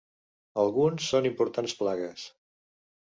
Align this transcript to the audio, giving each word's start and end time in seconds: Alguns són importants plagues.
Alguns 0.61 1.05
són 1.13 1.29
importants 1.31 1.77
plagues. 1.83 2.25